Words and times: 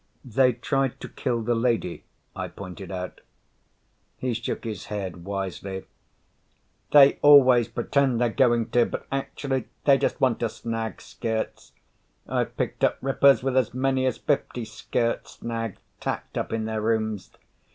"They 0.25 0.53
tried 0.53 0.99
to 1.01 1.07
kill 1.09 1.43
the 1.43 1.53
lady," 1.53 2.05
I 2.35 2.47
pointed 2.47 2.89
out. 2.91 3.21
He 4.17 4.33
shook 4.33 4.63
his 4.63 4.85
head 4.87 5.25
wisely. 5.25 5.85
"They 6.91 7.19
always 7.21 7.67
pretend 7.67 8.19
they're 8.19 8.29
going 8.29 8.71
to, 8.71 8.87
but 8.87 9.05
actually 9.11 9.67
they 9.85 9.99
just 9.99 10.19
want 10.19 10.39
to 10.39 10.49
snag 10.49 11.01
skirts. 11.03 11.73
I've 12.27 12.57
picked 12.57 12.83
up 12.83 12.97
rippers 12.99 13.43
with 13.43 13.55
as 13.55 13.75
many 13.75 14.07
as 14.07 14.17
fifty 14.17 14.65
skirt 14.65 15.27
snags 15.27 15.77
tacked 15.99 16.35
up 16.35 16.51
in 16.51 16.65
their 16.65 16.81
rooms. 16.81 17.29